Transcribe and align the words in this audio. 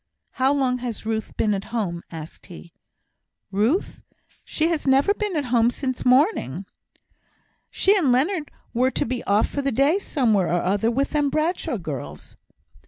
"How 0.31 0.51
long 0.51 0.79
has 0.79 1.05
Ruth 1.05 1.37
been 1.37 1.53
at 1.53 1.65
home?" 1.65 2.01
asked 2.09 2.47
he. 2.47 2.73
"Ruth! 3.51 4.01
She 4.43 4.67
has 4.69 4.87
never 4.87 5.13
been 5.13 5.35
at 5.35 5.45
home 5.53 5.69
sin' 5.69 5.93
morning. 6.05 6.65
She 7.69 7.95
and 7.95 8.11
Leonard 8.11 8.49
were 8.73 8.89
to 8.89 9.05
be 9.05 9.23
off 9.25 9.47
for 9.47 9.61
the 9.61 9.71
day 9.71 9.99
somewhere 9.99 10.47
or 10.47 10.63
other 10.63 10.89
with 10.89 11.11
them 11.11 11.29
Bradshaw 11.29 11.77
girls." 11.77 12.35